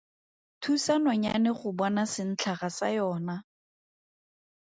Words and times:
Thusa 0.61 0.93
nonyane 1.03 1.49
go 1.57 1.69
bona 1.79 2.03
sentlhaga 2.13 2.69
sa 2.77 2.87
yona. 2.95 3.35